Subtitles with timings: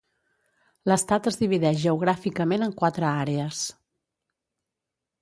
[0.91, 3.63] L'estat es divideix geogràficament en quatre àrees.